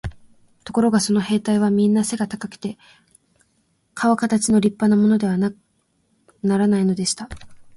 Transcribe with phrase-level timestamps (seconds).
[0.63, 2.79] ところがその兵隊はみんな背が高くて、
[3.93, 5.61] かおかたちの立派なものでなくて
[6.25, 7.29] はならないのでした。